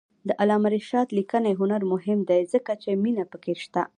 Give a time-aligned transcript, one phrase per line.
[0.27, 3.81] د علامه رشاد لیکنی هنر مهم دی ځکه چې مینه پکې شته.